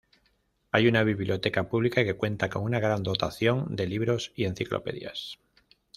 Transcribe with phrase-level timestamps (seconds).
[0.71, 5.37] Hay una biblioteca pública que cuenta con una gran dotación de libros y enciclopedias.